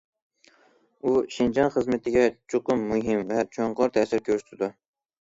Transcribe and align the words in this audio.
ئۇ 1.07 1.13
شىنجاڭ 1.35 1.69
خىزمىتىگە 1.77 2.25
چوقۇم 2.57 2.85
مۇھىم 2.95 3.25
ۋە 3.31 3.49
چوڭقۇر 3.55 3.97
تەسىر 4.01 4.29
كۆرسىتىدۇ. 4.33 4.77